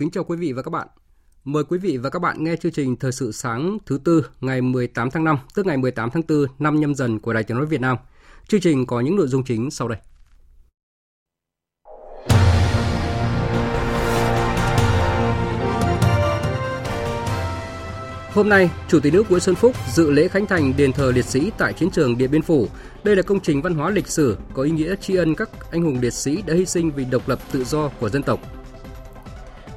[0.00, 0.88] Kính chào quý vị và các bạn.
[1.44, 4.60] Mời quý vị và các bạn nghe chương trình Thời sự sáng thứ tư ngày
[4.60, 7.66] 18 tháng 5, tức ngày 18 tháng 4 năm nhâm dần của Đài Tiếng nói
[7.66, 7.96] Việt Nam.
[8.48, 9.98] Chương trình có những nội dung chính sau đây.
[18.32, 21.24] Hôm nay, Chủ tịch nước Nguyễn Xuân Phúc dự lễ khánh thành đền thờ liệt
[21.24, 22.66] sĩ tại chiến trường Điện Biên Phủ.
[23.04, 25.82] Đây là công trình văn hóa lịch sử có ý nghĩa tri ân các anh
[25.82, 28.59] hùng liệt sĩ đã hy sinh vì độc lập tự do của dân tộc.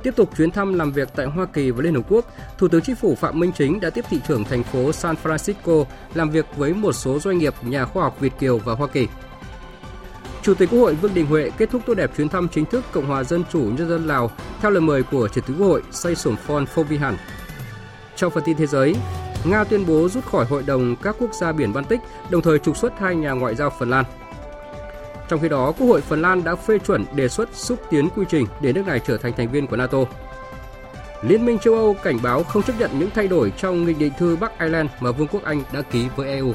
[0.04, 2.26] Tiếp tục chuyến thăm làm việc tại Hoa Kỳ và Liên Hợp Quốc,
[2.58, 5.86] Thủ tướng Chính phủ Phạm Minh Chính đã tiếp thị trưởng thành phố San Francisco
[6.14, 9.08] làm việc với một số doanh nghiệp, nhà khoa học Việt Kiều và Hoa Kỳ.
[10.42, 12.84] Chủ tịch Quốc hội Vương Đình Huệ kết thúc tốt đẹp chuyến thăm chính thức
[12.92, 15.82] Cộng hòa Dân chủ Nhân dân Lào theo lời mời của Chủ tịch Quốc hội
[15.92, 17.17] Say Sổm Phon Phovihan.
[18.16, 18.95] Trong phần tin thế giới,
[19.45, 22.78] Nga tuyên bố rút khỏi Hội đồng các quốc gia biển Baltic, đồng thời trục
[22.78, 24.06] xuất hai nhà ngoại giao Phần Lan.
[25.30, 28.26] Trong khi đó, Quốc hội Phần Lan đã phê chuẩn đề xuất xúc tiến quy
[28.30, 29.98] trình để nước này trở thành thành viên của NATO.
[31.24, 34.14] Liên minh châu Âu cảnh báo không chấp nhận những thay đổi trong nghị định
[34.18, 36.54] thư Bắc Ireland mà Vương quốc Anh đã ký với EU.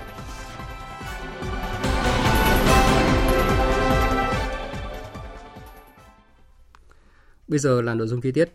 [7.49, 8.49] Bây giờ là nội dung chi tiết.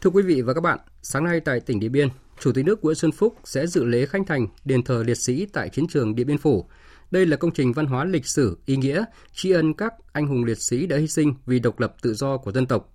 [0.00, 2.08] Thưa quý vị và các bạn, sáng nay tại tỉnh Điện Biên,
[2.40, 5.46] Chủ tịch nước Nguyễn Xuân Phúc sẽ dự lễ khánh thành đền thờ liệt sĩ
[5.52, 6.66] tại chiến trường Điện Biên Phủ.
[7.10, 10.44] Đây là công trình văn hóa lịch sử ý nghĩa, tri ân các anh hùng
[10.44, 12.94] liệt sĩ đã hy sinh vì độc lập tự do của dân tộc.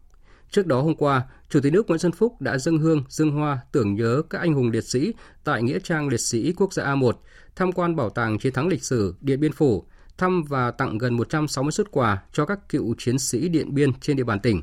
[0.52, 3.60] Trước đó hôm qua, Chủ tịch nước Nguyễn Xuân Phúc đã dâng hương, dâng hoa
[3.72, 5.14] tưởng nhớ các anh hùng liệt sĩ
[5.44, 7.12] tại Nghĩa trang liệt sĩ quốc gia A1,
[7.56, 9.86] tham quan bảo tàng chiến thắng lịch sử Điện Biên Phủ,
[10.18, 14.18] thăm và tặng gần 160 xuất quà cho các cựu chiến sĩ Điện Biên trên
[14.18, 14.62] địa bàn tỉnh.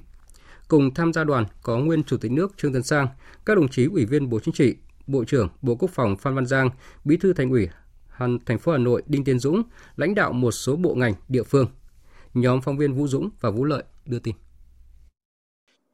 [0.68, 3.08] Cùng tham gia đoàn có nguyên Chủ tịch nước Trương Tấn Sang,
[3.44, 6.46] các đồng chí Ủy viên Bộ Chính trị, Bộ trưởng Bộ Quốc phòng Phan Văn
[6.46, 6.70] Giang,
[7.04, 7.68] Bí thư Thành ủy
[8.46, 9.62] thành phố Hà Nội Đinh Tiến Dũng,
[9.96, 11.66] lãnh đạo một số bộ ngành, địa phương.
[12.34, 14.34] Nhóm phóng viên Vũ Dũng và Vũ Lợi đưa tin.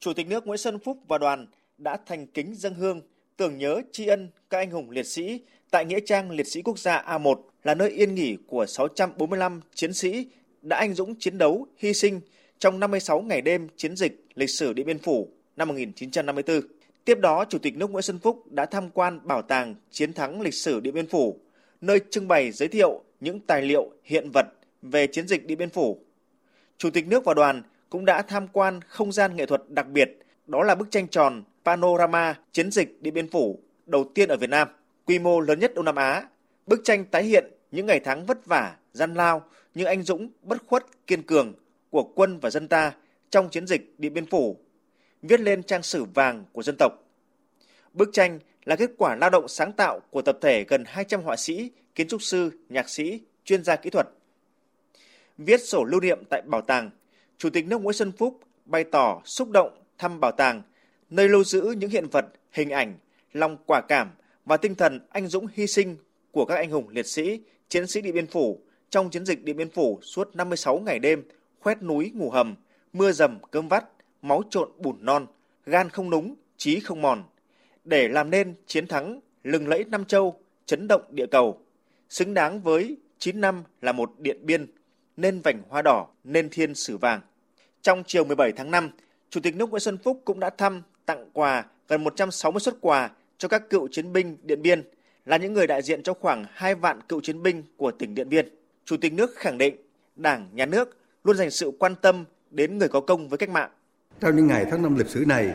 [0.01, 1.47] Chủ tịch nước Nguyễn Xuân Phúc và đoàn
[1.79, 3.01] đã thành kính dân hương
[3.37, 6.79] tưởng nhớ tri ân các anh hùng liệt sĩ tại Nghĩa trang Liệt sĩ Quốc
[6.79, 10.27] gia A1 là nơi yên nghỉ của 645 chiến sĩ
[10.63, 12.21] đã anh dũng chiến đấu, hy sinh
[12.59, 16.61] trong 56 ngày đêm chiến dịch lịch sử Điện Biên Phủ năm 1954.
[17.05, 20.41] Tiếp đó, Chủ tịch nước Nguyễn Xuân Phúc đã tham quan Bảo tàng Chiến thắng
[20.41, 21.41] lịch sử Điện Biên Phủ,
[21.81, 24.47] nơi trưng bày giới thiệu những tài liệu hiện vật
[24.83, 26.01] về chiến dịch Điện Biên Phủ.
[26.79, 30.19] Chủ tịch nước và đoàn cũng đã tham quan không gian nghệ thuật đặc biệt,
[30.47, 34.51] đó là bức tranh tròn Panorama chiến dịch Điện Biên Phủ đầu tiên ở Việt
[34.51, 34.69] Nam,
[35.07, 36.29] quy mô lớn nhất Đông Nam Á.
[36.67, 39.43] Bức tranh tái hiện những ngày tháng vất vả, gian lao
[39.75, 41.53] nhưng anh dũng, bất khuất, kiên cường
[41.91, 42.93] của quân và dân ta
[43.31, 44.57] trong chiến dịch Điện Biên Phủ,
[45.23, 46.93] viết lên trang sử vàng của dân tộc.
[47.93, 51.37] Bức tranh là kết quả lao động sáng tạo của tập thể gần 200 họa
[51.37, 54.09] sĩ, kiến trúc sư, nhạc sĩ, chuyên gia kỹ thuật.
[55.39, 56.91] Viết sổ lưu niệm tại bảo tàng,
[57.39, 60.63] Chủ tịch nước Nguyễn Xuân Phúc bày tỏ xúc động thăm bảo tàng,
[61.11, 62.95] nơi lưu giữ những hiện vật, hình ảnh,
[63.33, 64.11] lòng quả cảm
[64.45, 65.97] và tinh thần anh dũng hy sinh
[66.31, 68.61] của các anh hùng liệt sĩ, chiến sĩ Điện Biên Phủ
[68.91, 71.23] trong chiến dịch Điện Biên Phủ suốt 56 ngày đêm,
[71.61, 72.55] khoét núi ngủ hầm,
[72.93, 73.85] mưa dầm cơm vắt,
[74.23, 75.27] máu trộn bùn non,
[75.67, 77.23] gan không núng, trí không mòn,
[77.87, 81.61] để làm nên chiến thắng lừng lẫy Nam Châu, chấn động địa cầu,
[82.09, 84.67] xứng đáng với 9 năm là một điện biên,
[85.17, 87.21] nên vành hoa đỏ, nên thiên sử vàng.
[87.83, 88.91] Trong chiều 17 tháng 5,
[89.31, 93.11] Chủ tịch nước Nguyễn Xuân Phúc cũng đã thăm, tặng quà gần 160 xuất quà
[93.39, 94.83] cho các cựu chiến binh Điện Biên,
[95.25, 98.29] là những người đại diện cho khoảng 2 vạn cựu chiến binh của tỉnh Điện
[98.29, 98.49] Biên.
[98.85, 99.77] Chủ tịch nước khẳng định
[100.17, 103.71] Đảng, Nhà nước luôn dành sự quan tâm đến người có công với cách mạng.
[104.21, 105.55] Trong những ngày tháng năm lịch sử này,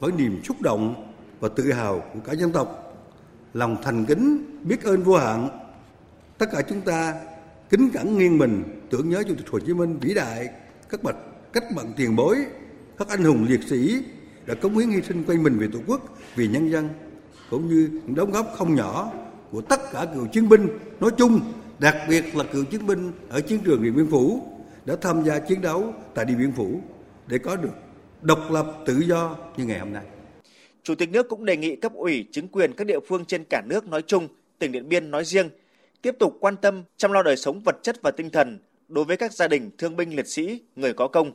[0.00, 1.11] với niềm xúc động
[1.42, 2.96] và tự hào của cả dân tộc,
[3.54, 5.48] lòng thành kính biết ơn vô hạn,
[6.38, 7.14] tất cả chúng ta
[7.70, 10.48] kính cẩn nghiêng mình tưởng nhớ Chủ tịch Hồ Chí Minh vĩ đại,
[10.88, 11.16] các bậc
[11.52, 12.36] cách mạng tiền bối,
[12.98, 14.04] các anh hùng liệt sĩ
[14.46, 16.00] đã cống hiến hy sinh quanh mình vì Tổ quốc,
[16.34, 16.88] vì nhân dân,
[17.50, 19.12] cũng như những đóng góp không nhỏ
[19.50, 20.68] của tất cả cựu chiến binh
[21.00, 21.40] nói chung,
[21.78, 24.42] đặc biệt là cựu chiến binh ở chiến trường Điện Biên Phủ
[24.84, 26.80] đã tham gia chiến đấu tại Điện Biên Phủ
[27.26, 27.74] để có được
[28.20, 30.04] độc lập tự do như ngày hôm nay.
[30.84, 33.62] Chủ tịch nước cũng đề nghị cấp ủy chính quyền các địa phương trên cả
[33.66, 35.50] nước nói chung, tỉnh Điện Biên nói riêng
[36.02, 38.58] tiếp tục quan tâm chăm lo đời sống vật chất và tinh thần
[38.88, 41.32] đối với các gia đình thương binh liệt sĩ, người có công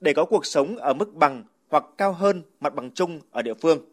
[0.00, 3.54] để có cuộc sống ở mức bằng hoặc cao hơn mặt bằng chung ở địa
[3.54, 3.84] phương.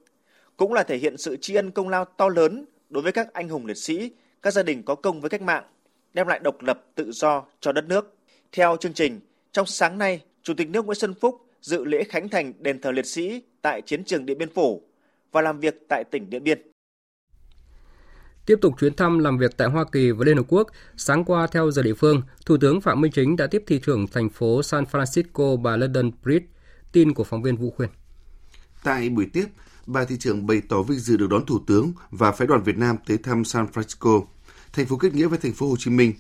[0.58, 3.50] Cũng là thể hiện sự tri ân công lao to lớn đối với các anh
[3.50, 4.12] hùng liệt sĩ,
[4.42, 5.64] các gia đình có công với cách mạng,
[6.14, 8.16] đem lại độc lập tự do cho đất nước.
[8.52, 9.20] Theo chương trình,
[9.52, 12.92] trong sáng nay, Chủ tịch nước Nguyễn Xuân Phúc dự lễ khánh thành đền thờ
[12.92, 14.82] liệt sĩ tại chiến trường Điện Biên Phủ
[15.36, 16.72] và làm việc tại tỉnh Điện Biên.
[18.46, 20.68] Tiếp tục chuyến thăm làm việc tại Hoa Kỳ và Liên Hợp Quốc,
[20.98, 24.08] sáng qua theo giờ địa phương, Thủ tướng Phạm Minh Chính đã tiếp thị trưởng
[24.08, 26.46] thành phố San Francisco bà London Bridge.
[26.92, 27.90] Tin của phóng viên Vũ Khuyên.
[28.84, 29.46] Tại buổi tiếp,
[29.86, 32.78] bà thị trưởng bày tỏ vinh dự được đón Thủ tướng và phái đoàn Việt
[32.78, 34.26] Nam tới thăm San Francisco,
[34.74, 36.14] thành phố kết nghĩa với thành phố Hồ Chí Minh.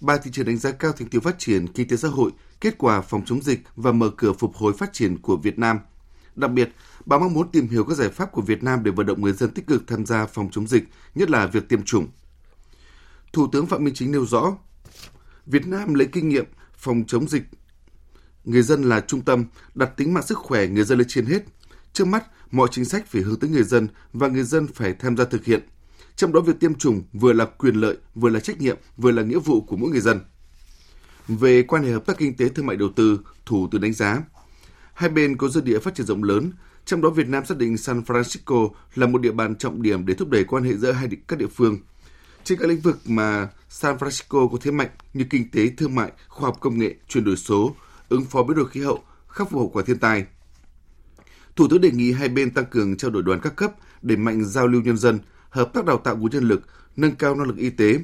[0.00, 2.30] Bà thị trưởng đánh giá cao thành tiệu phát triển kinh tế xã hội,
[2.60, 5.78] kết quả phòng chống dịch và mở cửa phục hồi phát triển của Việt Nam.
[6.36, 6.72] Đặc biệt,
[7.06, 9.32] bà mong muốn tìm hiểu các giải pháp của Việt Nam để vận động người
[9.32, 10.84] dân tích cực tham gia phòng chống dịch,
[11.14, 12.06] nhất là việc tiêm chủng.
[13.32, 14.56] Thủ tướng Phạm Minh Chính nêu rõ,
[15.46, 16.44] Việt Nam lấy kinh nghiệm
[16.76, 17.42] phòng chống dịch
[18.44, 19.44] người dân là trung tâm,
[19.74, 21.44] đặt tính mạng sức khỏe người dân lên trên hết.
[21.92, 25.16] Trước mắt, mọi chính sách phải hướng tới người dân và người dân phải tham
[25.16, 25.60] gia thực hiện.
[26.16, 29.22] Trong đó việc tiêm chủng vừa là quyền lợi, vừa là trách nhiệm, vừa là
[29.22, 30.20] nghĩa vụ của mỗi người dân.
[31.28, 34.22] Về quan hệ hợp tác kinh tế thương mại đầu tư, Thủ tướng đánh giá,
[34.94, 36.52] hai bên có dư địa phát triển rộng lớn,
[36.84, 40.14] trong đó Việt Nam xác định San Francisco là một địa bàn trọng điểm để
[40.14, 41.78] thúc đẩy quan hệ giữa hai các địa phương.
[42.44, 46.12] Trên các lĩnh vực mà San Francisco có thế mạnh như kinh tế, thương mại,
[46.28, 47.76] khoa học công nghệ, chuyển đổi số,
[48.08, 50.26] ứng phó biến đổi khí hậu, khắc phục hậu quả thiên tai.
[51.56, 54.44] Thủ tướng đề nghị hai bên tăng cường trao đổi đoàn các cấp, đẩy mạnh
[54.44, 55.18] giao lưu nhân dân,
[55.50, 56.62] hợp tác đào tạo nguồn nhân lực,
[56.96, 57.98] nâng cao năng lực y tế,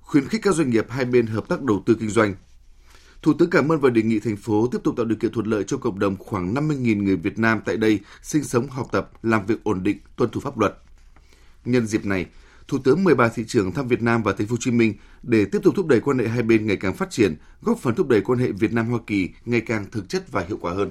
[0.00, 2.34] khuyến khích các doanh nghiệp hai bên hợp tác đầu tư kinh doanh.
[3.26, 5.46] Thủ tướng cảm ơn và đề nghị thành phố tiếp tục tạo điều kiện thuận
[5.46, 9.10] lợi cho cộng đồng khoảng 50.000 người Việt Nam tại đây sinh sống, học tập,
[9.22, 10.74] làm việc ổn định, tuân thủ pháp luật.
[11.64, 12.26] Nhân dịp này,
[12.68, 14.94] Thủ tướng mời bà thị trưởng thăm Việt Nam và Thành phố Hồ Chí Minh
[15.22, 17.94] để tiếp tục thúc đẩy quan hệ hai bên ngày càng phát triển, góp phần
[17.94, 20.72] thúc đẩy quan hệ Việt Nam Hoa Kỳ ngày càng thực chất và hiệu quả
[20.72, 20.90] hơn.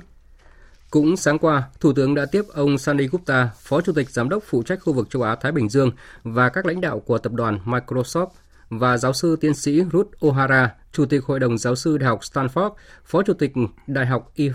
[0.91, 4.43] Cũng sáng qua, Thủ tướng đã tiếp ông Sandy Gupta, Phó Chủ tịch Giám đốc
[4.47, 5.91] phụ trách khu vực châu Á-Thái Bình Dương
[6.23, 8.27] và các lãnh đạo của tập đoàn Microsoft
[8.69, 12.19] và giáo sư tiến sĩ Ruth O'Hara, Chủ tịch Hội đồng Giáo sư Đại học
[12.21, 12.71] Stanford,
[13.05, 13.51] Phó Chủ tịch
[13.87, 14.53] Đại học If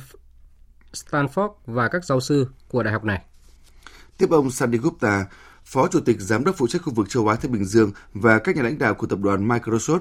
[0.93, 3.25] Stanford và các giáo sư của đại học này.
[4.19, 5.27] Tiếp ông Sandy Gupta,
[5.65, 8.39] Phó Chủ tịch Giám đốc phụ trách khu vực châu Á Thái Bình Dương và
[8.39, 10.01] các nhà lãnh đạo của tập đoàn Microsoft,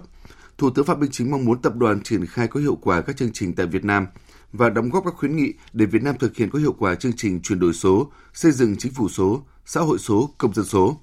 [0.58, 3.18] Thủ tướng Phạm Minh Chính mong muốn tập đoàn triển khai có hiệu quả các
[3.18, 4.08] chương trình tại Việt Nam
[4.54, 7.14] và đóng góp các khuyến nghị để Việt Nam thực hiện có hiệu quả chương
[7.18, 11.02] trình chuyển đổi số, xây dựng chính phủ số, xã hội số, công dân số.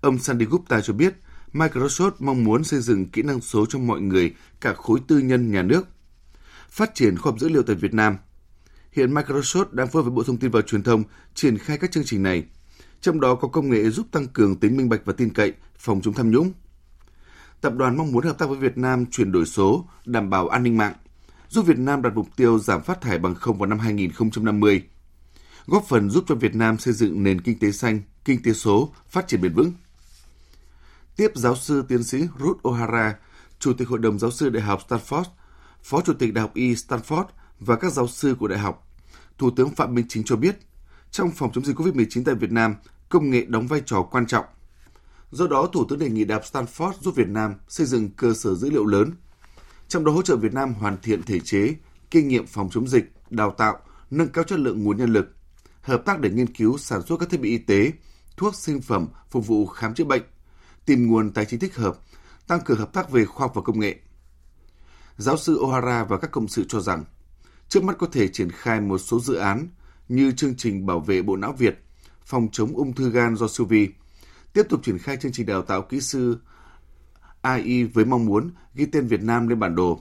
[0.00, 1.14] Ông Sandy Gupta cho biết,
[1.52, 5.52] Microsoft mong muốn xây dựng kỹ năng số cho mọi người, cả khối tư nhân
[5.52, 5.86] nhà nước.
[6.70, 8.16] Phát triển khoa học dữ liệu tại Việt Nam.
[8.92, 11.02] Hiện Microsoft đang phối với Bộ Thông tin và Truyền thông
[11.34, 12.44] triển khai các chương trình này–
[13.02, 16.00] trong đó có công nghệ giúp tăng cường tính minh bạch và tin cậy, phòng
[16.02, 16.52] chống tham nhũng.
[17.60, 20.62] Tập đoàn mong muốn hợp tác với Việt Nam chuyển đổi số, đảm bảo an
[20.62, 20.94] ninh mạng,
[21.48, 24.82] giúp Việt Nam đạt mục tiêu giảm phát thải bằng không vào năm 2050,
[25.66, 28.92] góp phần giúp cho Việt Nam xây dựng nền kinh tế xanh, kinh tế số,
[29.08, 29.72] phát triển bền vững.
[31.16, 33.12] Tiếp giáo sư tiến sĩ Ruth O'Hara,
[33.58, 35.24] Chủ tịch Hội đồng Giáo sư Đại học Stanford,
[35.82, 37.24] Phó Chủ tịch Đại học Y Stanford
[37.60, 38.88] và các giáo sư của đại học,
[39.38, 40.58] Thủ tướng Phạm Minh Chính cho biết,
[41.10, 42.74] trong phòng chống dịch COVID-19 tại Việt Nam,
[43.08, 44.44] công nghệ đóng vai trò quan trọng.
[45.30, 48.34] Do đó, Thủ tướng đề nghị Đại học Stanford giúp Việt Nam xây dựng cơ
[48.34, 49.12] sở dữ liệu lớn,
[49.88, 51.74] trong đó hỗ trợ Việt Nam hoàn thiện thể chế,
[52.10, 53.78] kinh nghiệm phòng chống dịch, đào tạo,
[54.10, 55.36] nâng cao chất lượng nguồn nhân lực,
[55.82, 57.92] hợp tác để nghiên cứu sản xuất các thiết bị y tế,
[58.36, 60.22] thuốc sinh phẩm phục vụ khám chữa bệnh,
[60.84, 61.98] tìm nguồn tài chính thích hợp,
[62.46, 63.96] tăng cường hợp tác về khoa học và công nghệ.
[65.16, 67.04] Giáo sư O'Hara và các cộng sự cho rằng,
[67.68, 69.68] trước mắt có thể triển khai một số dự án
[70.08, 71.84] như chương trình bảo vệ bộ não Việt,
[72.24, 73.88] phòng chống ung thư gan do siêu vi,
[74.52, 76.38] tiếp tục triển khai chương trình đào tạo kỹ sư
[77.40, 80.00] AI với mong muốn ghi tên Việt Nam lên bản đồ.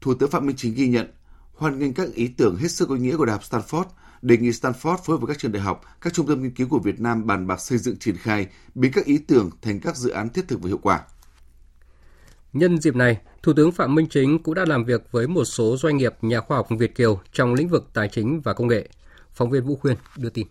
[0.00, 1.14] Thủ tướng Phạm Minh Chính ghi nhận,
[1.54, 3.84] hoan nghênh các ý tưởng hết sức có nghĩa của Đại học Stanford,
[4.22, 6.68] đề nghị Stanford phối hợp với các trường đại học, các trung tâm nghiên cứu
[6.68, 9.96] của Việt Nam bàn bạc xây dựng triển khai, biến các ý tưởng thành các
[9.96, 11.00] dự án thiết thực và hiệu quả.
[12.52, 15.76] Nhân dịp này, Thủ tướng Phạm Minh Chính cũng đã làm việc với một số
[15.76, 18.88] doanh nghiệp nhà khoa học Việt Kiều trong lĩnh vực tài chính và công nghệ.
[19.30, 20.46] Phóng viên Vũ Khuyên đưa tin.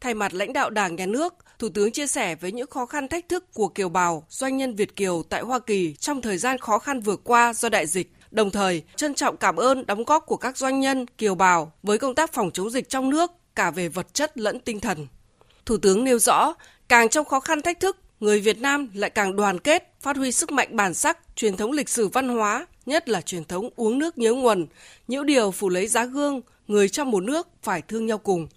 [0.00, 3.08] Thay mặt lãnh đạo Đảng, Nhà nước, Thủ tướng chia sẻ với những khó khăn
[3.08, 6.58] thách thức của kiều bào, doanh nhân Việt Kiều tại Hoa Kỳ trong thời gian
[6.58, 10.26] khó khăn vừa qua do đại dịch, đồng thời trân trọng cảm ơn đóng góp
[10.26, 13.70] của các doanh nhân kiều bào với công tác phòng chống dịch trong nước cả
[13.70, 15.06] về vật chất lẫn tinh thần.
[15.66, 16.54] Thủ tướng nêu rõ,
[16.88, 20.32] càng trong khó khăn thách thức, người Việt Nam lại càng đoàn kết, phát huy
[20.32, 23.98] sức mạnh bản sắc, truyền thống lịch sử văn hóa, nhất là truyền thống uống
[23.98, 24.66] nước nhớ nguồn,
[25.08, 28.48] những điều phủ lấy giá gương, người trong một nước phải thương nhau cùng.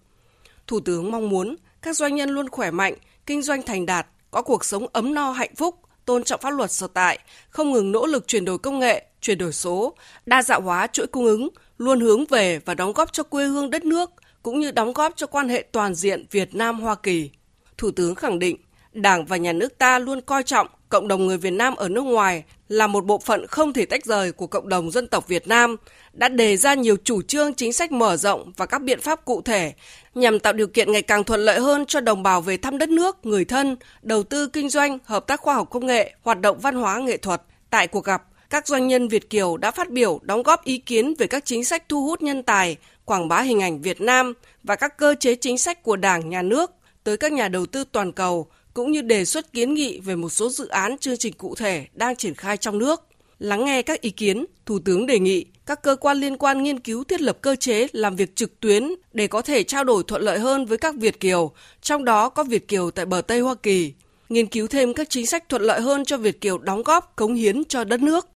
[0.68, 2.94] Thủ tướng mong muốn các doanh nhân luôn khỏe mạnh,
[3.26, 6.72] kinh doanh thành đạt, có cuộc sống ấm no hạnh phúc, tôn trọng pháp luật
[6.72, 9.94] sở tại, không ngừng nỗ lực chuyển đổi công nghệ, chuyển đổi số,
[10.26, 13.70] đa dạng hóa chuỗi cung ứng, luôn hướng về và đóng góp cho quê hương
[13.70, 14.12] đất nước,
[14.44, 17.30] cũng như đóng góp cho quan hệ toàn diện Việt Nam-Hoa Kỳ.
[17.78, 18.58] Thủ tướng khẳng định,
[18.94, 22.02] Đảng và Nhà nước ta luôn coi trọng cộng đồng người Việt Nam ở nước
[22.02, 25.48] ngoài là một bộ phận không thể tách rời của cộng đồng dân tộc Việt
[25.48, 25.76] Nam,
[26.14, 29.42] đã đề ra nhiều chủ trương chính sách mở rộng và các biện pháp cụ
[29.42, 29.74] thể
[30.16, 32.90] nhằm tạo điều kiện ngày càng thuận lợi hơn cho đồng bào về thăm đất
[32.90, 36.60] nước, người thân, đầu tư kinh doanh, hợp tác khoa học công nghệ, hoạt động
[36.60, 37.42] văn hóa nghệ thuật.
[37.70, 41.14] Tại cuộc gặp, các doanh nhân Việt Kiều đã phát biểu đóng góp ý kiến
[41.18, 44.76] về các chính sách thu hút nhân tài, quảng bá hình ảnh Việt Nam và
[44.76, 46.72] các cơ chế chính sách của Đảng, Nhà nước
[47.04, 50.30] tới các nhà đầu tư toàn cầu, cũng như đề xuất kiến nghị về một
[50.30, 53.06] số dự án chương trình cụ thể đang triển khai trong nước.
[53.40, 56.80] Lắng nghe các ý kiến, Thủ tướng đề nghị các cơ quan liên quan nghiên
[56.80, 60.22] cứu thiết lập cơ chế làm việc trực tuyến để có thể trao đổi thuận
[60.22, 61.52] lợi hơn với các Việt Kiều,
[61.82, 63.94] trong đó có Việt Kiều tại bờ Tây Hoa Kỳ,
[64.30, 67.34] nghiên cứu thêm các chính sách thuận lợi hơn cho Việt Kiều đóng góp, cống
[67.34, 68.28] hiến cho đất nước.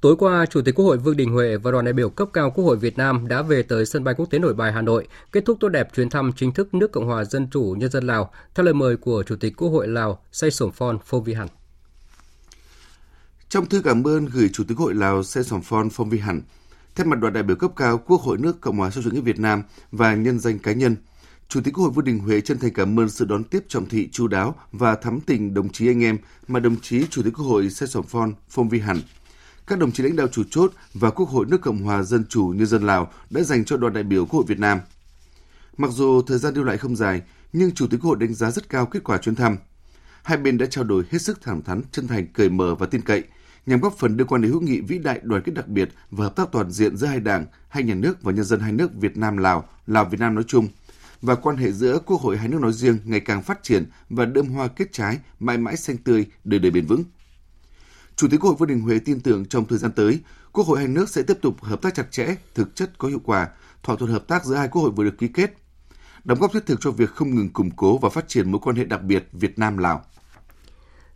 [0.00, 2.50] Tối qua, Chủ tịch Quốc hội Vương Đình Huệ và đoàn đại biểu cấp cao
[2.50, 5.08] Quốc hội Việt Nam đã về tới sân bay quốc tế Nội Bài Hà Nội,
[5.32, 8.06] kết thúc tốt đẹp chuyến thăm chính thức nước Cộng hòa Dân chủ Nhân dân
[8.06, 11.34] Lào theo lời mời của Chủ tịch Quốc hội Lào Say Sổm Phon Phô Vi
[11.34, 11.48] Hẳn.
[13.48, 16.18] Trong thư cảm ơn gửi Chủ tịch Quốc hội Lào Say Sổm Phon Phô Vi
[16.18, 16.40] Hẳn,
[16.94, 19.20] thay mặt đoàn đại biểu cấp cao Quốc hội nước Cộng hòa xã chủ nghĩa
[19.20, 20.96] Việt Nam và nhân danh cá nhân,
[21.48, 23.88] Chủ tịch Quốc hội Vương Đình Huệ chân thành cảm ơn sự đón tiếp trọng
[23.88, 27.34] thị chu đáo và thắm tình đồng chí anh em mà đồng chí Chủ tịch
[27.36, 29.00] Quốc hội Say Sổm Phon Phô Vi Hẳn
[29.70, 32.54] các đồng chí lãnh đạo chủ chốt và Quốc hội nước Cộng hòa Dân chủ
[32.56, 34.80] Nhân dân Lào đã dành cho đoàn đại biểu Quốc hội Việt Nam.
[35.76, 37.22] Mặc dù thời gian lưu lại không dài,
[37.52, 39.56] nhưng Chủ tịch Quốc hội đánh giá rất cao kết quả chuyến thăm.
[40.22, 43.00] Hai bên đã trao đổi hết sức thẳng thắn, chân thành, cởi mở và tin
[43.00, 43.24] cậy,
[43.66, 46.24] nhằm góp phần đưa quan hệ hữu nghị vĩ đại đoàn kết đặc biệt và
[46.24, 48.94] hợp tác toàn diện giữa hai đảng, hai nhà nước và nhân dân hai nước
[48.94, 50.68] Việt Nam Lào, Lào Việt Nam nói chung
[51.22, 54.24] và quan hệ giữa quốc hội hai nước nói riêng ngày càng phát triển và
[54.24, 57.04] đơm hoa kết trái, mãi mãi xanh tươi, đời đời bền vững.
[58.20, 60.20] Chủ tịch Quốc hội Vương Đình Huệ tin tưởng trong thời gian tới,
[60.52, 63.20] Quốc hội hai nước sẽ tiếp tục hợp tác chặt chẽ, thực chất có hiệu
[63.24, 63.48] quả,
[63.82, 65.54] thỏa thuận hợp tác giữa hai quốc hội vừa được ký kết,
[66.24, 68.76] đóng góp thiết thực cho việc không ngừng củng cố và phát triển mối quan
[68.76, 70.04] hệ đặc biệt Việt Nam Lào.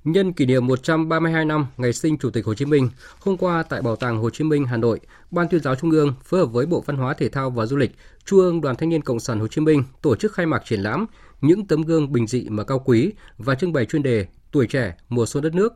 [0.05, 3.83] Nhân kỷ niệm 132 năm ngày sinh Chủ tịch Hồ Chí Minh, hôm qua tại
[3.83, 6.67] Bảo tàng Hồ Chí Minh, Hà Nội, Ban tuyên giáo Trung ương phối hợp với
[6.67, 7.93] Bộ Văn hóa Thể thao và Du lịch,
[8.25, 10.81] Trung ương Đoàn Thanh niên Cộng sản Hồ Chí Minh tổ chức khai mạc triển
[10.81, 11.07] lãm
[11.41, 14.95] những tấm gương bình dị mà cao quý và trưng bày chuyên đề Tuổi trẻ
[15.09, 15.75] mùa xuân đất nước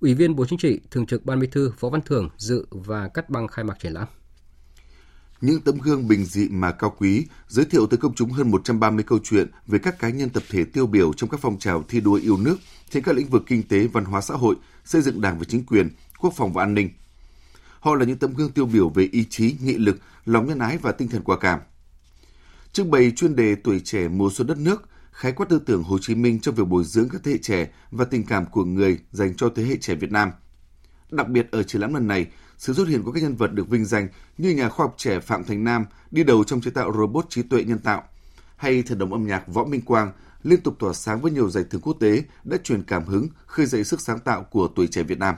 [0.00, 3.08] Ủy viên Bộ Chính trị, Thường trực Ban Bí thư Võ Văn Thưởng dự và
[3.08, 4.08] cắt băng khai mạc triển lãm.
[5.40, 9.04] Những tấm gương bình dị mà cao quý giới thiệu tới công chúng hơn 130
[9.06, 12.00] câu chuyện về các cá nhân tập thể tiêu biểu trong các phong trào thi
[12.00, 12.56] đua yêu nước
[12.90, 15.66] trên các lĩnh vực kinh tế, văn hóa xã hội, xây dựng đảng và chính
[15.66, 16.90] quyền, quốc phòng và an ninh.
[17.80, 20.78] Họ là những tấm gương tiêu biểu về ý chí, nghị lực, lòng nhân ái
[20.78, 21.60] và tinh thần quả cảm.
[22.72, 24.88] Trưng bày chuyên đề tuổi trẻ mùa xuân đất nước
[25.18, 27.70] khái quát tư tưởng Hồ Chí Minh trong việc bồi dưỡng các thế hệ trẻ
[27.90, 30.30] và tình cảm của người dành cho thế hệ trẻ Việt Nam.
[31.10, 32.26] Đặc biệt ở triển lãm lần này,
[32.58, 34.08] sự xuất hiện của các nhân vật được vinh danh
[34.38, 37.42] như nhà khoa học trẻ Phạm Thành Nam đi đầu trong chế tạo robot trí
[37.42, 38.02] tuệ nhân tạo,
[38.56, 41.64] hay thần đồng âm nhạc Võ Minh Quang liên tục tỏa sáng với nhiều giải
[41.70, 45.02] thưởng quốc tế đã truyền cảm hứng, khơi dậy sức sáng tạo của tuổi trẻ
[45.02, 45.34] Việt Nam.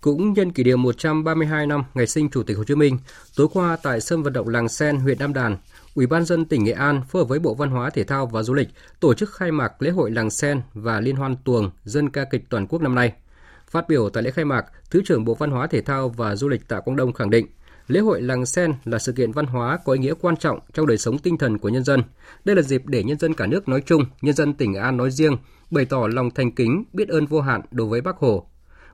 [0.00, 2.98] Cũng nhân kỷ niệm 132 năm ngày sinh Chủ tịch Hồ Chí Minh,
[3.36, 5.56] tối qua tại sân vận động Làng Sen, huyện Nam Đàn,
[5.94, 8.42] Ủy ban dân tỉnh Nghệ An phối hợp với Bộ Văn hóa Thể thao và
[8.42, 8.68] Du lịch
[9.00, 12.42] tổ chức khai mạc lễ hội Làng Sen và Liên hoan tuồng dân ca kịch
[12.48, 13.12] toàn quốc năm nay.
[13.70, 16.48] Phát biểu tại lễ khai mạc, Thứ trưởng Bộ Văn hóa Thể thao và Du
[16.48, 17.46] lịch Tạ Quang Đông khẳng định,
[17.88, 20.86] lễ hội Làng Sen là sự kiện văn hóa có ý nghĩa quan trọng trong
[20.86, 22.02] đời sống tinh thần của nhân dân.
[22.44, 24.96] Đây là dịp để nhân dân cả nước nói chung, nhân dân tỉnh Nghệ An
[24.96, 25.36] nói riêng
[25.70, 28.46] bày tỏ lòng thành kính, biết ơn vô hạn đối với Bác Hồ.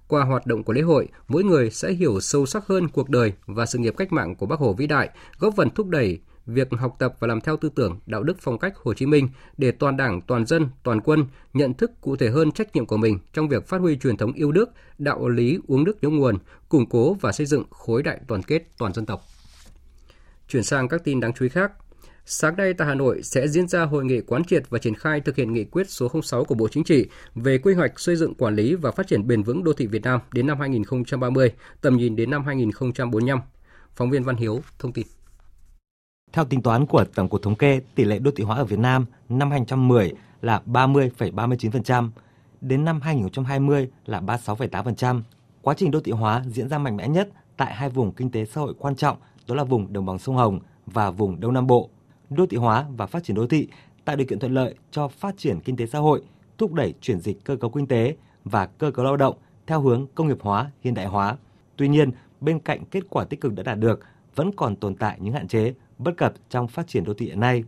[0.09, 3.33] Qua hoạt động của lễ hội, mỗi người sẽ hiểu sâu sắc hơn cuộc đời
[3.47, 6.69] và sự nghiệp cách mạng của Bác Hồ vĩ đại, góp phần thúc đẩy việc
[6.71, 9.71] học tập và làm theo tư tưởng, đạo đức phong cách Hồ Chí Minh để
[9.71, 13.19] toàn Đảng, toàn dân, toàn quân nhận thức cụ thể hơn trách nhiệm của mình
[13.33, 16.39] trong việc phát huy truyền thống yêu nước, đạo lý uống nước nhớ nguồn,
[16.69, 19.23] củng cố và xây dựng khối đại đoàn kết toàn dân tộc.
[20.49, 21.73] Chuyển sang các tin đáng chú ý khác.
[22.25, 25.21] Sáng nay tại Hà Nội sẽ diễn ra hội nghị quán triệt và triển khai
[25.21, 28.35] thực hiện nghị quyết số 06 của Bộ Chính trị về quy hoạch xây dựng
[28.35, 31.97] quản lý và phát triển bền vững đô thị Việt Nam đến năm 2030, tầm
[31.97, 33.41] nhìn đến năm 2045.
[33.97, 35.07] Phóng viên Văn Hiếu thông tin.
[36.39, 38.79] Theo tính toán của Tổng cục Thống kê, tỷ lệ đô thị hóa ở Việt
[38.79, 42.11] Nam năm 2010 là 30,39%,
[42.61, 45.23] đến năm 2020 là 36,8%.
[45.63, 48.45] Quá trình đô thị hóa diễn ra mạnh mẽ nhất tại hai vùng kinh tế
[48.45, 49.17] xã hội quan trọng,
[49.49, 51.89] đó là vùng đồng bằng sông Hồng và vùng Đông Nam Bộ.
[52.31, 53.69] Đô thị hóa và phát triển đô thị
[54.05, 56.23] tạo điều kiện thuận lợi cho phát triển kinh tế xã hội,
[56.59, 60.07] thúc đẩy chuyển dịch cơ cấu kinh tế và cơ cấu lao động, theo hướng
[60.15, 61.37] công nghiệp hóa, hiện đại hóa.
[61.77, 64.01] Tuy nhiên, bên cạnh kết quả tích cực đã đạt được,
[64.39, 67.41] vẫn còn tồn tại những hạn chế, bất cập trong phát triển đô thị hiện
[67.41, 67.65] nay.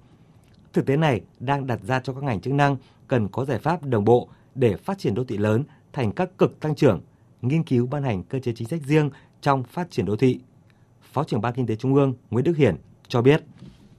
[0.73, 2.77] Thực tế này đang đặt ra cho các ngành chức năng
[3.09, 5.63] cần có giải pháp đồng bộ để phát triển đô thị lớn
[5.93, 7.01] thành các cực tăng trưởng,
[7.43, 9.11] nghiên cứu ban hành cơ chế chính sách riêng
[9.41, 10.41] trong phát triển đô thị.
[11.13, 12.77] Phó trưởng Ban Kinh tế Trung ương Nguyễn Đức Hiển
[13.09, 13.43] cho biết.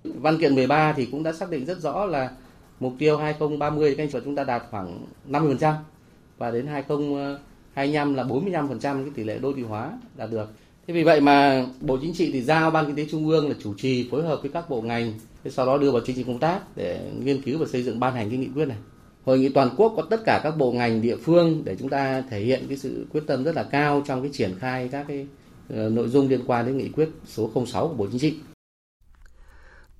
[0.04, 2.32] Văn kiện 13 thì cũng đã xác định rất rõ là
[2.80, 5.74] mục tiêu 2030 các anh chúng ta đạt khoảng 50%
[6.38, 10.52] và đến 2025 là 45% cái tỷ lệ đô thị hóa đạt được.
[10.88, 13.56] Thế vì vậy mà Bộ Chính trị thì giao Ban Kinh tế Trung ương là
[13.64, 15.14] chủ trì phối hợp với các bộ ngành,
[15.50, 18.14] sau đó đưa vào chương trình công tác để nghiên cứu và xây dựng ban
[18.14, 18.78] hành cái nghị quyết này.
[19.26, 22.24] Hội nghị toàn quốc có tất cả các bộ ngành địa phương để chúng ta
[22.30, 25.28] thể hiện cái sự quyết tâm rất là cao trong cái triển khai các cái
[25.70, 28.36] ờ, nội dung liên quan đến nghị quyết số 06 của Bộ Chính trị.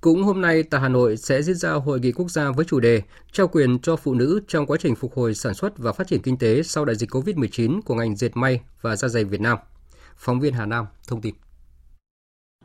[0.00, 2.80] Cũng hôm nay tại Hà Nội sẽ diễn ra hội nghị quốc gia với chủ
[2.80, 6.06] đề trao quyền cho phụ nữ trong quá trình phục hồi sản xuất và phát
[6.06, 9.40] triển kinh tế sau đại dịch COVID-19 của ngành dệt may và da dày Việt
[9.40, 9.58] Nam.
[10.24, 11.34] Phóng viên Hà Nam thông tin.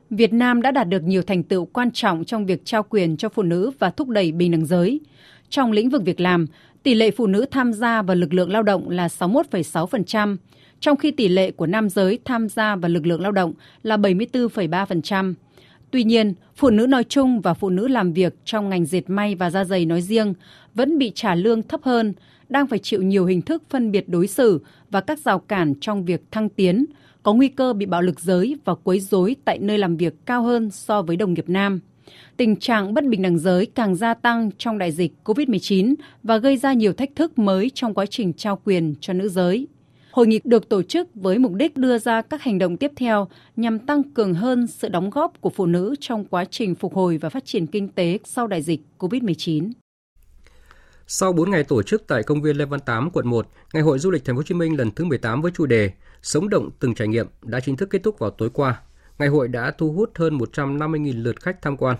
[0.10, 3.30] Việt Nam đã đạt được nhiều thành tựu quan trọng trong việc trao quyền cho
[3.30, 5.00] phụ nữ và thúc đẩy bình đẳng giới.
[5.50, 6.46] Trong lĩnh vực việc làm,
[6.84, 10.38] tỷ lệ phụ nữ tham gia vào lực lượng lao động là 61,6%,
[10.80, 13.98] trong khi tỷ lệ của nam giới tham gia vào lực lượng lao động là
[13.98, 15.34] 74,3%.
[15.92, 19.36] Tuy nhiên, phụ nữ nói chung và phụ nữ làm việc trong ngành dệt may
[19.36, 20.34] và da dày nói riêng
[20.74, 22.14] vẫn bị trả lương thấp hơn,
[22.50, 24.60] đang phải chịu nhiều hình thức phân biệt đối xử
[24.90, 26.86] và các rào cản trong việc thăng tiến,
[27.24, 30.44] có nguy cơ bị bạo lực giới và quấy rối tại nơi làm việc cao
[30.44, 31.80] hơn so với đồng nghiệp nam.
[32.38, 36.58] Tình trạng bất bình đẳng giới càng gia tăng trong đại dịch COVID-19 và gây
[36.58, 39.68] ra nhiều thách thức mới trong quá trình trao quyền cho nữ giới.
[40.12, 43.28] Hội nghị được tổ chức với mục đích đưa ra các hành động tiếp theo
[43.56, 47.18] nhằm tăng cường hơn sự đóng góp của phụ nữ trong quá trình phục hồi
[47.18, 49.72] và phát triển kinh tế sau đại dịch COVID-19.
[51.08, 54.00] Sau 4 ngày tổ chức tại công viên Lê Văn Tám, quận 1, Ngày hội
[54.00, 56.70] du lịch Thành phố Hồ Chí Minh lần thứ 18 với chủ đề Sống động
[56.80, 58.82] từng trải nghiệm đã chính thức kết thúc vào tối qua.
[59.20, 61.98] Ngày hội đã thu hút hơn 150.000 lượt khách tham quan.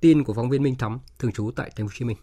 [0.00, 2.16] Tin của phóng viên Minh Thắm, thường trú tại Thành phố Hồ Chí Minh.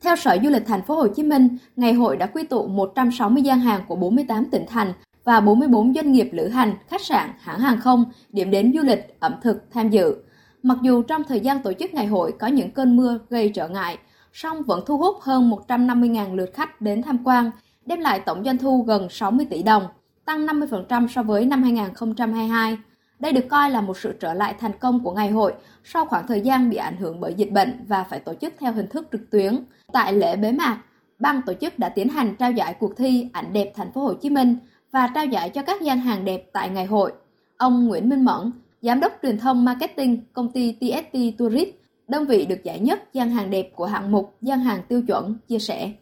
[0.00, 3.42] Theo Sở Du lịch Thành phố Hồ Chí Minh, ngày hội đã quy tụ 160
[3.42, 4.92] gian hàng của 48 tỉnh thành
[5.24, 9.16] và 44 doanh nghiệp lữ hành, khách sạn, hãng hàng không, điểm đến du lịch,
[9.20, 10.16] ẩm thực tham dự.
[10.62, 13.68] Mặc dù trong thời gian tổ chức ngày hội có những cơn mưa gây trở
[13.68, 13.98] ngại,
[14.32, 17.50] song vẫn thu hút hơn 150.000 lượt khách đến tham quan,
[17.86, 19.86] đem lại tổng doanh thu gần 60 tỷ đồng,
[20.24, 22.78] tăng 50% so với năm 2022.
[23.18, 26.26] Đây được coi là một sự trở lại thành công của ngày hội sau khoảng
[26.26, 29.08] thời gian bị ảnh hưởng bởi dịch bệnh và phải tổ chức theo hình thức
[29.12, 29.64] trực tuyến.
[29.92, 30.78] Tại lễ bế mạc,
[31.18, 34.14] ban tổ chức đã tiến hành trao giải cuộc thi ảnh đẹp thành phố Hồ
[34.14, 34.56] Chí Minh
[34.92, 37.12] và trao giải cho các gian hàng đẹp tại ngày hội.
[37.56, 41.68] Ông Nguyễn Minh Mẫn, giám đốc truyền thông marketing công ty TST Tourist,
[42.08, 45.38] đơn vị được giải nhất gian hàng đẹp của hạng mục gian hàng tiêu chuẩn
[45.48, 45.92] chia sẻ.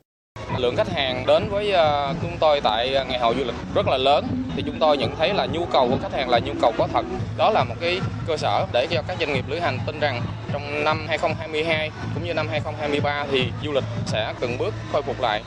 [0.62, 3.98] Lượng khách hàng đến với uh, chúng tôi tại ngày hội du lịch rất là
[3.98, 6.72] lớn thì chúng tôi nhận thấy là nhu cầu của khách hàng là nhu cầu
[6.78, 7.04] có thật.
[7.36, 10.22] Đó là một cái cơ sở để cho các doanh nghiệp lữ hành tin rằng
[10.52, 15.20] trong năm 2022 cũng như năm 2023 thì du lịch sẽ từng bước khôi phục
[15.20, 15.42] lại.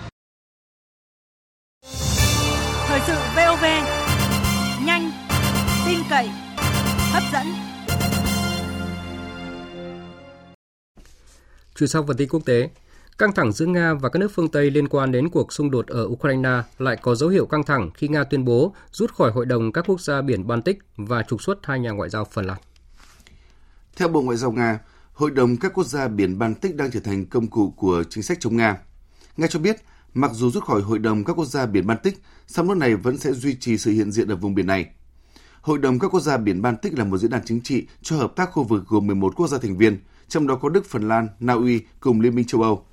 [2.87, 3.65] Thời sự VOV
[4.85, 5.11] nhanh,
[5.85, 6.29] tin cậy,
[7.11, 7.45] hấp dẫn.
[11.79, 12.69] Chuyển sang phần tin quốc tế,
[13.17, 15.87] Căng thẳng giữa Nga và các nước phương Tây liên quan đến cuộc xung đột
[15.87, 19.45] ở Ukraine lại có dấu hiệu căng thẳng khi Nga tuyên bố rút khỏi Hội
[19.45, 22.57] đồng các quốc gia biển Baltic và trục xuất hai nhà ngoại giao Phần Lan.
[23.95, 24.79] Theo Bộ Ngoại giao Nga,
[25.13, 28.37] Hội đồng các quốc gia biển Baltic đang trở thành công cụ của chính sách
[28.39, 28.77] chống Nga.
[29.37, 29.75] Nga cho biết,
[30.13, 33.17] mặc dù rút khỏi Hội đồng các quốc gia biển Baltic, song nước này vẫn
[33.17, 34.85] sẽ duy trì sự hiện diện ở vùng biển này.
[35.61, 38.35] Hội đồng các quốc gia biển Baltic là một diễn đàn chính trị cho hợp
[38.35, 41.27] tác khu vực gồm 11 quốc gia thành viên, trong đó có Đức, Phần Lan,
[41.39, 42.85] Na Uy cùng Liên minh châu Âu.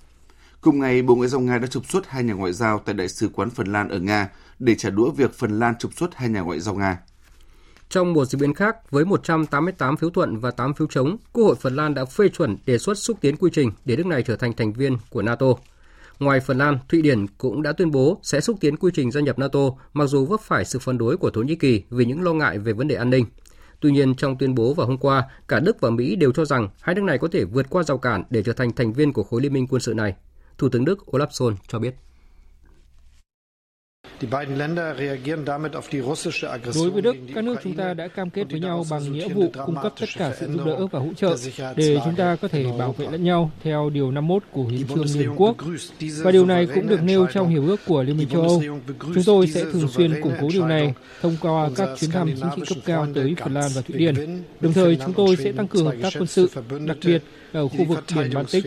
[0.62, 3.08] Cùng ngày, Bộ Ngoại giao Nga đã trục xuất hai nhà ngoại giao tại Đại
[3.08, 6.28] sứ quán Phần Lan ở Nga để trả đũa việc Phần Lan trục xuất hai
[6.28, 6.98] nhà ngoại giao Nga.
[7.88, 11.54] Trong một diễn biến khác, với 188 phiếu thuận và 8 phiếu chống, Quốc hội
[11.60, 14.36] Phần Lan đã phê chuẩn đề xuất xúc tiến quy trình để nước này trở
[14.36, 15.46] thành thành viên của NATO.
[16.18, 19.20] Ngoài Phần Lan, Thụy Điển cũng đã tuyên bố sẽ xúc tiến quy trình gia
[19.20, 19.60] nhập NATO,
[19.92, 22.58] mặc dù vấp phải sự phản đối của Thổ Nhĩ Kỳ vì những lo ngại
[22.58, 23.24] về vấn đề an ninh.
[23.80, 26.68] Tuy nhiên, trong tuyên bố vào hôm qua, cả Đức và Mỹ đều cho rằng
[26.80, 29.22] hai nước này có thể vượt qua rào cản để trở thành thành viên của
[29.22, 30.14] khối liên minh quân sự này.
[30.58, 31.94] Thủ tướng Đức Olaf Scholz cho biết.
[36.74, 39.52] Đối với Đức, các nước chúng ta đã cam kết với nhau bằng nghĩa vụ
[39.66, 41.36] cung cấp tất cả sự giúp đỡ và hỗ trợ
[41.76, 45.04] để chúng ta có thể bảo vệ lẫn nhau theo Điều 51 của Hiến trương
[45.14, 45.56] Liên Quốc.
[46.22, 48.62] Và điều này cũng được nêu trong Hiệp ước của Liên minh châu Âu.
[49.14, 52.50] Chúng tôi sẽ thường xuyên củng cố điều này thông qua các chuyến thăm chính
[52.56, 54.42] trị cấp cao tới Phần Lan và Thụy Điển.
[54.60, 56.50] Đồng thời, chúng tôi sẽ tăng cường hợp tác quân sự,
[56.86, 58.64] đặc biệt ở khu vực biển Baltic.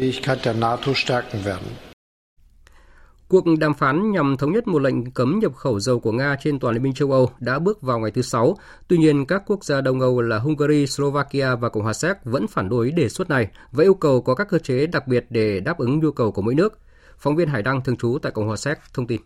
[3.28, 6.60] Cuộc đàm phán nhằm thống nhất một lệnh cấm nhập khẩu dầu của Nga trên
[6.60, 8.56] toàn Liên minh châu Âu đã bước vào ngày thứ Sáu.
[8.88, 12.48] Tuy nhiên, các quốc gia Đông Âu là Hungary, Slovakia và Cộng hòa Séc vẫn
[12.48, 15.60] phản đối đề xuất này và yêu cầu có các cơ chế đặc biệt để
[15.60, 16.80] đáp ứng nhu cầu của mỗi nước.
[17.18, 19.22] Phóng viên Hải Đăng thường trú tại Cộng hòa Séc thông tin.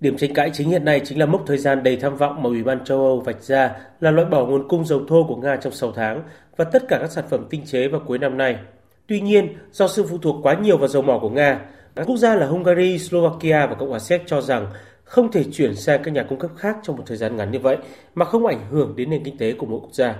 [0.00, 2.48] Điểm tranh cãi chính hiện nay chính là mốc thời gian đầy tham vọng mà
[2.48, 5.56] Ủy ban châu Âu vạch ra là loại bỏ nguồn cung dầu thô của Nga
[5.56, 6.22] trong 6 tháng
[6.56, 8.56] và tất cả các sản phẩm tinh chế vào cuối năm nay.
[9.06, 11.60] Tuy nhiên, do sự phụ thuộc quá nhiều vào dầu mỏ của Nga,
[11.96, 14.66] các quốc gia là Hungary, Slovakia và Cộng hòa Séc cho rằng
[15.04, 17.58] không thể chuyển sang các nhà cung cấp khác trong một thời gian ngắn như
[17.58, 17.76] vậy
[18.14, 20.14] mà không ảnh hưởng đến nền kinh tế của mỗi quốc gia.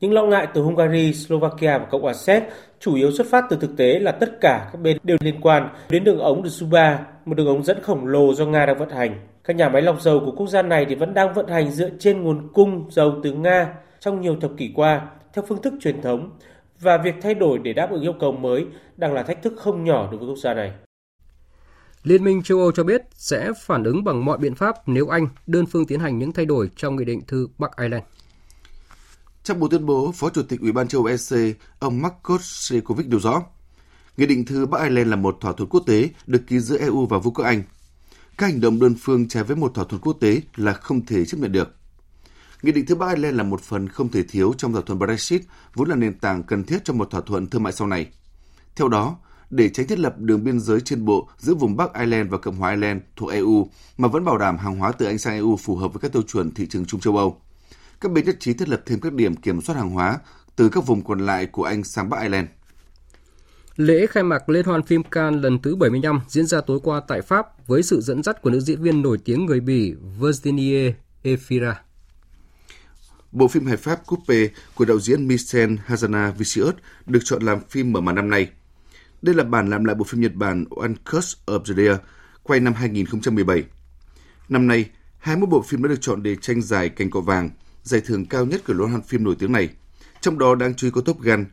[0.00, 2.42] Những lo ngại từ Hungary, Slovakia và Cộng hòa Séc
[2.80, 5.68] chủ yếu xuất phát từ thực tế là tất cả các bên đều liên quan
[5.90, 9.26] đến đường ống de một đường ống dẫn khổng lồ do Nga đang vận hành.
[9.44, 11.90] Các nhà máy lọc dầu của quốc gia này thì vẫn đang vận hành dựa
[11.98, 16.02] trên nguồn cung dầu từ Nga trong nhiều thập kỷ qua theo phương thức truyền
[16.02, 16.30] thống
[16.80, 19.84] và việc thay đổi để đáp ứng yêu cầu mới đang là thách thức không
[19.84, 20.72] nhỏ đối với quốc gia này.
[22.06, 25.28] Liên minh châu Âu cho biết sẽ phản ứng bằng mọi biện pháp nếu Anh
[25.46, 28.04] đơn phương tiến hành những thay đổi trong nghị định thư Bắc Ireland.
[29.44, 33.08] Trong một tuyên bố, Phó Chủ tịch Ủy ban châu Âu EC, ông Marcos Sefcovic
[33.08, 33.42] nêu rõ,
[34.16, 37.06] Nghị định thư Bắc Ireland là một thỏa thuận quốc tế được ký giữa EU
[37.06, 37.62] và Vương quốc Anh.
[38.38, 41.24] Các hành động đơn phương trái với một thỏa thuận quốc tế là không thể
[41.24, 41.76] chấp nhận được.
[42.62, 45.42] Nghị định thư Bắc Ireland là một phần không thể thiếu trong thỏa thuận Brexit,
[45.74, 48.06] vốn là nền tảng cần thiết cho một thỏa thuận thương mại sau này.
[48.76, 49.16] Theo đó,
[49.50, 52.56] để tránh thiết lập đường biên giới trên bộ giữa vùng Bắc Ireland và Cộng
[52.56, 55.76] hòa Ireland thuộc EU mà vẫn bảo đảm hàng hóa từ Anh sang EU phù
[55.76, 57.40] hợp với các tiêu chuẩn thị trường chung châu Âu.
[58.00, 60.18] Các bên nhất trí thiết lập thêm các điểm kiểm soát hàng hóa
[60.56, 62.48] từ các vùng còn lại của Anh sang Bắc Ireland.
[63.76, 67.22] Lễ khai mạc Liên hoan phim Cannes lần thứ 75 diễn ra tối qua tại
[67.22, 71.74] Pháp với sự dẫn dắt của nữ diễn viên nổi tiếng người Bỉ Virginie Efira.
[73.32, 76.72] Bộ phim hài Pháp Coupe của đạo diễn Michel Hazanavicius
[77.06, 78.48] được chọn làm phim mở màn năm nay.
[79.22, 81.96] Đây là bản làm lại bộ phim Nhật Bản One Curse of the Deer,
[82.42, 83.64] quay năm 2017.
[84.48, 87.50] Năm nay, 21 bộ phim đã được chọn để tranh giải cành cọ vàng,
[87.82, 89.68] giải thưởng cao nhất của liên hoan phim nổi tiếng này.
[90.20, 91.44] Trong đó đáng chú ý có Top Gun,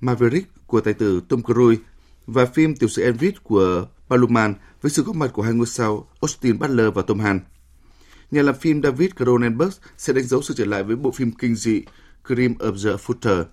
[0.00, 1.82] Maverick của tài tử Tom Cruise
[2.26, 6.08] và phim Tiểu sử Elvis của Paluman với sự góp mặt của hai ngôi sao
[6.20, 7.44] Austin Butler và Tom Hanks.
[8.30, 11.54] Nhà làm phim David Cronenberg sẽ đánh dấu sự trở lại với bộ phim kinh
[11.54, 11.82] dị
[12.26, 13.44] Cream of the Future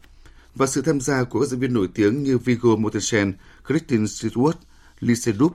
[0.57, 3.33] và sự tham gia của các diễn viên nổi tiếng như Viggo Mortensen,
[3.67, 4.53] Kristen Stewart,
[4.99, 5.49] Lee Sejong.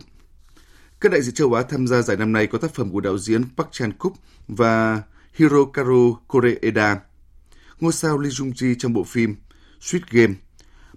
[1.01, 3.19] Các đại diện châu Á tham gia giải năm nay có tác phẩm của đạo
[3.19, 4.11] diễn Park Chan-wook
[4.49, 5.03] và
[5.37, 7.01] Hirokazu Koreeda.
[7.81, 9.37] Ngôi sao Lee Jung-ji trong bộ phim
[9.81, 10.35] Sweet Game.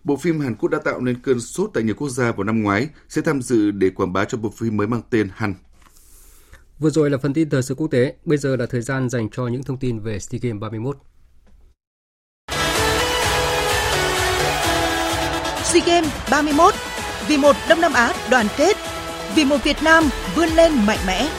[0.03, 2.63] Bộ phim Hàn Quốc đã tạo nên cơn sốt tại nhiều quốc gia vào năm
[2.63, 5.53] ngoái sẽ tham dự để quảng bá cho bộ phim mới mang tên Hàn.
[6.79, 9.29] Vừa rồi là phần tin thời sự quốc tế, bây giờ là thời gian dành
[9.29, 10.97] cho những thông tin về SEA Games 31.
[15.75, 16.73] SEA Games 31
[17.27, 18.77] vì một Đông Nam Á đoàn kết,
[19.35, 20.03] vì một Việt Nam
[20.35, 21.29] vươn lên mạnh mẽ.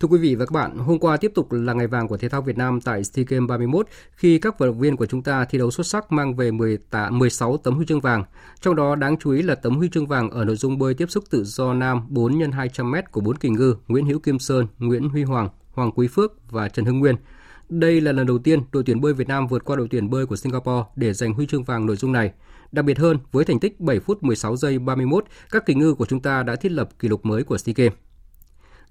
[0.00, 2.28] Thưa quý vị và các bạn, hôm qua tiếp tục là ngày vàng của thể
[2.28, 5.44] thao Việt Nam tại SEA Games 31 khi các vận động viên của chúng ta
[5.44, 8.24] thi đấu xuất sắc mang về 10 tạ 16 tấm huy chương vàng.
[8.60, 11.10] Trong đó đáng chú ý là tấm huy chương vàng ở nội dung bơi tiếp
[11.10, 14.66] xúc tự do nam 4 x 200m của bốn kỳ ngư Nguyễn Hữu Kim Sơn,
[14.78, 17.16] Nguyễn Huy Hoàng, Hoàng Quý Phước và Trần Hưng Nguyên.
[17.68, 20.26] Đây là lần đầu tiên đội tuyển bơi Việt Nam vượt qua đội tuyển bơi
[20.26, 22.32] của Singapore để giành huy chương vàng nội dung này.
[22.72, 26.06] Đặc biệt hơn, với thành tích 7 phút 16 giây 31, các kỳ ngư của
[26.06, 27.92] chúng ta đã thiết lập kỷ lục mới của SEA Games.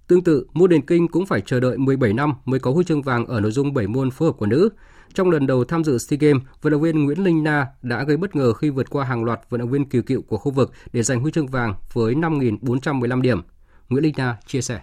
[0.08, 3.02] Tương tự, môn điền kinh cũng phải chờ đợi 17 năm mới có huy chương
[3.02, 4.70] vàng ở nội dung 7 môn phối hợp của nữ.
[5.14, 8.18] Trong lần đầu tham dự SEA Games, vận động viên Nguyễn Linh Na đã gây
[8.18, 10.72] bất ngờ khi vượt qua hàng loạt vận động viên kỳ cựu của khu vực
[10.94, 13.42] để giành huy chương vàng với 5.415 điểm.
[13.90, 14.82] Nguyễn Linh Na chia sẻ.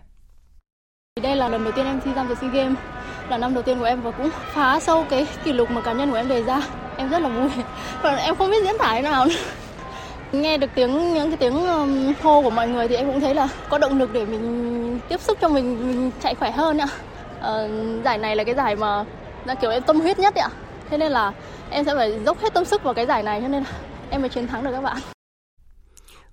[1.22, 2.78] Đây là lần đầu tiên em thi tham dự SEA Games,
[3.28, 5.92] là năm đầu tiên của em và cũng phá sâu cái kỷ lục mà cá
[5.92, 6.62] nhân của em đề ra.
[6.96, 7.48] Em rất là vui
[8.02, 9.26] và em không biết diễn tả thế nào.
[10.32, 11.66] Nghe được tiếng những cái tiếng
[12.22, 15.20] hô của mọi người thì em cũng thấy là có động lực để mình tiếp
[15.20, 16.86] sức cho mình, mình chạy khỏe hơn ạ.
[17.40, 17.68] Ờ,
[18.04, 19.04] giải này là cái giải mà
[19.44, 20.48] là kiểu em tâm huyết nhất ạ.
[20.90, 21.32] Thế nên là
[21.70, 23.70] em sẽ phải dốc hết tâm sức vào cái giải này cho nên là
[24.10, 24.96] em mới chiến thắng được các bạn.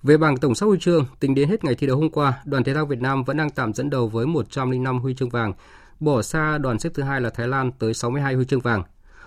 [0.04, 2.64] Về bảng tổng sắp huy chương, tính đến hết ngày thi đấu hôm qua, đoàn
[2.64, 5.54] thể thao Việt Nam vẫn đang tạm dẫn đầu với 105 huy chương vàng,
[6.00, 8.84] bỏ xa đoàn xếp thứ hai là Thái Lan tới 62 huy chương vàng.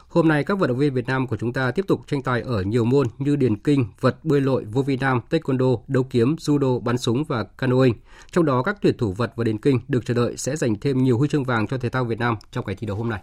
[0.09, 2.41] Hôm nay, các vận động viên Việt Nam của chúng ta tiếp tục tranh tài
[2.41, 6.37] ở nhiều môn như điền kinh, vật bơi lội, vô vi nam, taekwondo, đấu kiếm,
[6.37, 7.95] judo, bắn súng và canoeing.
[8.33, 10.99] Trong đó, các tuyển thủ vật và điền kinh được chờ đợi sẽ giành thêm
[10.99, 13.21] nhiều huy chương vàng cho thể thao Việt Nam trong ngày thi đấu hôm nay.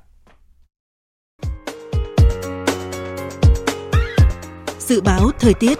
[4.79, 5.77] Dự báo thời tiết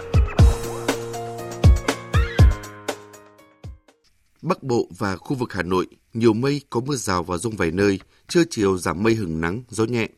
[4.42, 7.70] Bắc Bộ và khu vực Hà Nội, nhiều mây có mưa rào và rông vài
[7.70, 10.08] nơi, trưa chiều giảm mây hừng nắng, gió nhẹ.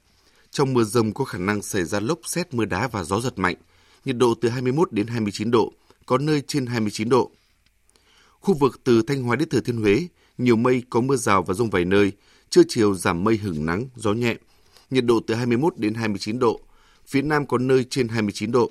[0.50, 3.38] Trong mưa rông có khả năng xảy ra lốc xét mưa đá và gió giật
[3.38, 3.56] mạnh,
[4.04, 5.72] nhiệt độ từ 21 đến 29 độ,
[6.06, 7.30] có nơi trên 29 độ.
[8.40, 10.06] Khu vực từ Thanh Hóa đến Thừa Thiên Huế,
[10.38, 12.12] nhiều mây có mưa rào và rông vài nơi,
[12.50, 14.36] trưa chiều giảm mây hứng nắng, gió nhẹ,
[14.90, 16.60] nhiệt độ từ 21 đến 29 độ,
[17.06, 18.70] phía Nam có nơi trên 29 độ.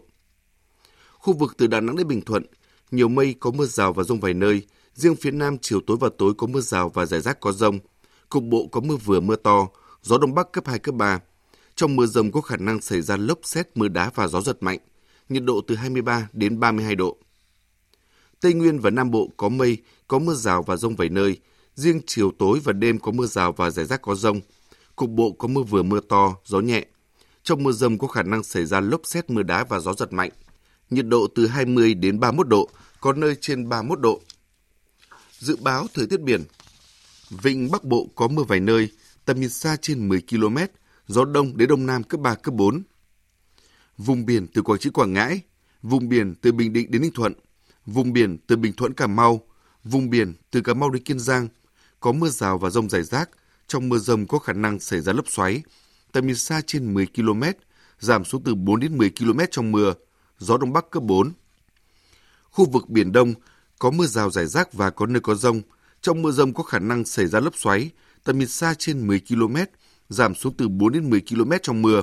[1.12, 2.46] Khu vực từ Đà Nẵng đến Bình Thuận,
[2.92, 4.62] nhiều mây có mưa rào và rông vài nơi,
[5.02, 7.80] riêng phía Nam chiều tối và tối có mưa rào và rải rác có rông,
[8.30, 9.68] cục bộ có mưa vừa mưa to,
[10.02, 11.20] gió Đông Bắc cấp 2, cấp 3.
[11.76, 14.64] Trong mưa rông có khả năng xảy ra lốc xét, mưa đá và gió giật
[14.64, 14.80] mạnh,
[15.30, 17.18] nhiệt độ từ 23 đến 32 độ.
[18.42, 21.38] Tây Nguyên và Nam Bộ có mây, có mưa rào và rông vài nơi,
[21.76, 24.42] riêng chiều tối và đêm có mưa rào và rải rác có rông,
[24.96, 26.86] cục bộ có mưa vừa mưa to, gió nhẹ.
[27.44, 30.14] Trong mưa rông có khả năng xảy ra lốc xét mưa đá và gió giật
[30.14, 30.32] mạnh.
[30.90, 32.70] Nhiệt độ từ 20 đến 31 độ,
[33.02, 34.22] có nơi trên 31 độ.
[35.42, 36.44] Dự báo thời tiết biển.
[37.30, 38.90] Vịnh Bắc Bộ có mưa vài nơi,
[39.26, 40.58] tầm nhìn xa trên 10 km,
[41.08, 42.84] gió đông đến đông nam cấp 3, cấp 4.
[43.98, 45.42] Vùng biển từ Quảng Trị Quảng Ngãi,
[45.82, 47.34] vùng biển từ Bình Định đến Ninh Thuận,
[47.86, 49.42] vùng biển từ Bình Thuận Cà Mau,
[49.84, 51.48] vùng biển từ Cà Mau đến Kiên Giang,
[52.00, 53.30] có mưa rào và rông rải rác,
[53.68, 55.62] trong mưa rông có khả năng xảy ra lốc xoáy,
[56.12, 57.44] tầm nhìn xa trên 10 km,
[58.00, 59.94] giảm xuống từ 4 đến 10 km trong mưa,
[60.38, 61.32] gió đông bắc cấp 4.
[62.52, 63.34] Khu vực Biển Đông
[63.82, 65.62] có mưa rào rải rác và có nơi có rông,
[66.02, 67.90] trong mưa rông có khả năng xảy ra lốc xoáy,
[68.24, 69.56] tầm nhìn xa trên 10 km,
[70.10, 72.02] giảm xuống từ 4 đến 10 km trong mưa.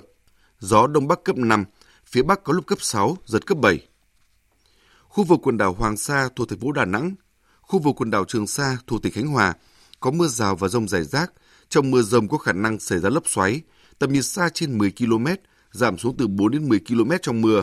[0.58, 1.64] Gió đông bắc cấp 5,
[2.06, 3.86] phía bắc có lúc cấp 6, giật cấp 7.
[5.02, 7.14] Khu vực quần đảo Hoàng Sa thuộc thành phố Đà Nẵng,
[7.60, 9.54] khu vực quần đảo Trường Sa thuộc tỉnh Khánh Hòa
[10.00, 11.32] có mưa rào và rông rải rác,
[11.68, 13.60] trong mưa rông có khả năng xảy ra lốc xoáy,
[13.98, 15.26] tầm nhìn xa trên 10 km,
[15.72, 17.62] giảm xuống từ 4 đến 10 km trong mưa.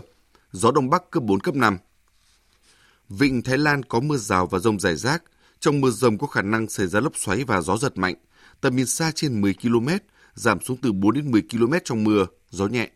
[0.51, 1.77] Gió đông bắc cấp 4 cấp 5.
[3.09, 5.23] Vịnh Thái Lan có mưa rào và rông rải rác,
[5.59, 8.15] trong mưa rông có khả năng xảy ra lốc xoáy và gió giật mạnh,
[8.61, 9.87] tầm nhìn xa trên 10 km,
[10.33, 12.89] giảm xuống từ 4 đến 10 km trong mưa, gió nhẹ.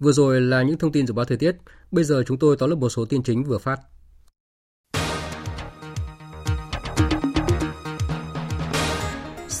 [0.00, 1.56] Vừa rồi là những thông tin dự báo thời tiết,
[1.90, 3.80] bây giờ chúng tôi tóm lược một số tin chính vừa phát.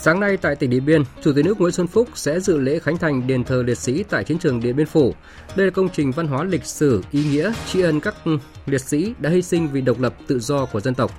[0.02, 2.78] Sáng nay tại tỉnh Điện Biên, Chủ tịch nước Nguyễn Xuân Phúc sẽ dự lễ
[2.78, 5.14] khánh thành đền thờ liệt sĩ tại chiến trường Điện Biên Phủ.
[5.56, 8.14] Đây là công trình văn hóa lịch sử ý nghĩa tri ân các
[8.66, 11.10] liệt sĩ đã hy sinh vì độc lập tự do của dân tộc.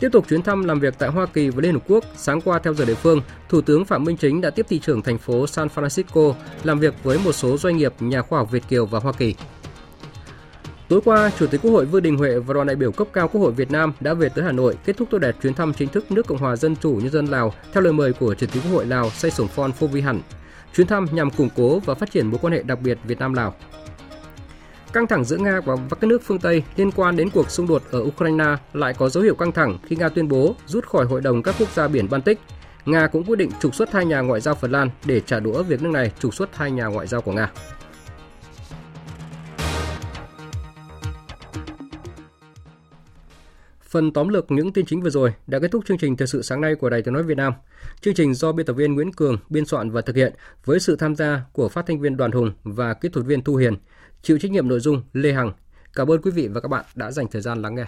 [0.00, 2.58] Tiếp tục chuyến thăm làm việc tại Hoa Kỳ và Liên Hợp Quốc, sáng qua
[2.58, 5.46] theo giờ địa phương, Thủ tướng Phạm Minh Chính đã tiếp thị trưởng thành phố
[5.46, 8.98] San Francisco làm việc với một số doanh nghiệp, nhà khoa học Việt Kiều và
[8.98, 9.34] Hoa Kỳ.
[10.88, 13.28] Tối qua, Chủ tịch Quốc hội Vương Đình Huệ và đoàn đại biểu cấp cao
[13.28, 15.72] Quốc hội Việt Nam đã về tới Hà Nội kết thúc tốt đẹp chuyến thăm
[15.72, 18.46] chính thức nước Cộng hòa Dân chủ Nhân dân Lào theo lời mời của Chủ
[18.52, 20.20] tịch Quốc hội Lào Say Sổn Phon Phô Vi Hẳn.
[20.74, 23.54] Chuyến thăm nhằm củng cố và phát triển mối quan hệ đặc biệt Việt Nam-Lào.
[24.92, 27.82] Căng thẳng giữa Nga và các nước phương Tây liên quan đến cuộc xung đột
[27.90, 31.20] ở Ukraine lại có dấu hiệu căng thẳng khi Nga tuyên bố rút khỏi Hội
[31.20, 32.38] đồng các quốc gia biển Baltic.
[32.84, 35.62] Nga cũng quyết định trục xuất hai nhà ngoại giao Phần Lan để trả đũa
[35.62, 37.50] việc nước này trục xuất hai nhà ngoại giao của Nga.
[43.88, 46.42] Phần tóm lược những tin chính vừa rồi đã kết thúc chương trình thời sự
[46.42, 47.52] sáng nay của Đài Tiếng nói Việt Nam.
[48.00, 50.32] Chương trình do biên tập viên Nguyễn Cường biên soạn và thực hiện
[50.64, 53.56] với sự tham gia của phát thanh viên Đoàn Hùng và kỹ thuật viên Thu
[53.56, 53.74] Hiền,
[54.22, 55.52] chịu trách nhiệm nội dung Lê Hằng.
[55.94, 57.86] Cảm ơn quý vị và các bạn đã dành thời gian lắng nghe.